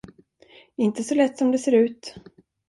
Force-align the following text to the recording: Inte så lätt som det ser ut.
Inte 0.75 1.03
så 1.03 1.15
lätt 1.15 1.37
som 1.37 1.51
det 1.51 1.57
ser 1.59 1.71
ut. 1.71 2.15